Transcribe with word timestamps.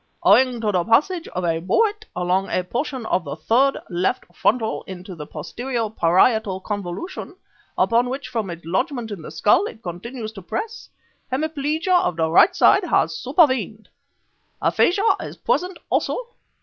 Owing 0.23 0.59
to 0.61 0.71
the 0.71 0.83
passage 0.83 1.27
of 1.27 1.45
a 1.45 1.59
bullet 1.59 2.05
along 2.15 2.49
a 2.49 2.63
portion 2.63 3.05
of 3.05 3.23
the 3.23 3.35
third 3.35 3.77
left 3.87 4.23
frontal 4.35 4.83
into 4.87 5.13
the 5.13 5.27
postero 5.27 5.95
parietal 5.95 6.59
convolution 6.59 7.35
upon 7.77 8.09
which, 8.09 8.27
from 8.27 8.49
its 8.49 8.65
lodgment 8.65 9.11
in 9.11 9.21
the 9.21 9.29
skull, 9.29 9.67
it 9.67 9.83
continues 9.83 10.31
to 10.31 10.41
press 10.41 10.89
hemiplegia 11.31 11.93
of 12.01 12.15
the 12.15 12.31
right 12.31 12.55
side 12.55 12.85
has 12.85 13.15
supervened. 13.15 13.89
Aphasia 14.59 15.03
is 15.19 15.37
present 15.37 15.77
also...." 15.91 16.17